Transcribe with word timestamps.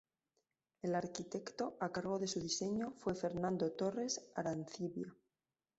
El 0.81 0.95
arquitecto 0.95 1.77
a 1.79 1.91
cargo 1.91 2.17
de 2.17 2.25
su 2.27 2.39
diseño 2.39 2.95
fue 2.97 3.13
Fernando 3.13 3.71
Torres 3.73 4.31
Arancibia. 4.33 5.13